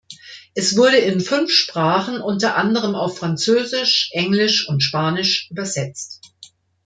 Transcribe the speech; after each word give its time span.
Es 0.55 0.75
wurde 0.75 0.97
in 0.97 1.21
fünf 1.21 1.51
Sprachen, 1.51 2.21
unter 2.23 2.55
anderem 2.57 2.95
auf 2.95 3.19
Französisch, 3.19 4.09
Englisch 4.13 4.67
und 4.67 4.81
Spanisch, 4.81 5.47
übersetzt. 5.51 6.21